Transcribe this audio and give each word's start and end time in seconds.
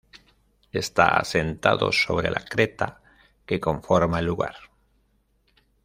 Está 0.71 1.09
asentado 1.19 1.91
sobre 1.91 2.31
la 2.31 2.43
creta 2.43 3.03
que 3.45 3.59
conforma 3.59 4.17
el 4.17 4.25
lugar. 4.25 4.55